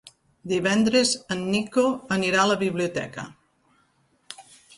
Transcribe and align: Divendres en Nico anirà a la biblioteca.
Divendres 0.51 1.11
en 1.35 1.43
Nico 1.55 1.83
anirà 2.17 2.41
a 2.45 2.47
la 2.53 2.57
biblioteca. 2.65 3.27